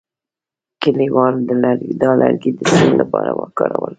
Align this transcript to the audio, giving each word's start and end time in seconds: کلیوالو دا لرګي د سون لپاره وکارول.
کلیوالو 0.81 1.39
دا 2.01 2.11
لرګي 2.19 2.51
د 2.57 2.59
سون 2.71 2.91
لپاره 3.01 3.31
وکارول. 3.39 3.89